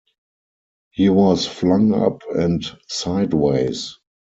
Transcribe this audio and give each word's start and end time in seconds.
He 0.89 1.09
was 1.09 1.45
flung 1.45 1.93
up 1.93 2.23
and 2.33 2.65
sideways. 2.87 3.99